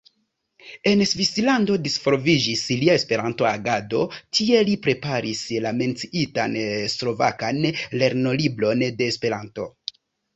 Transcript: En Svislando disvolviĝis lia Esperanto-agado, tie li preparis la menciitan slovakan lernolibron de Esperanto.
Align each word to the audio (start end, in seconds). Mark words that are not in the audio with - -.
En 0.91 1.01
Svislando 1.09 1.73
disvolviĝis 1.87 2.63
lia 2.83 2.95
Esperanto-agado, 2.99 4.01
tie 4.37 4.61
li 4.69 4.73
preparis 4.87 5.43
la 5.67 5.73
menciitan 5.81 6.57
slovakan 6.95 7.61
lernolibron 8.05 8.83
de 8.89 9.11
Esperanto. 9.15 9.69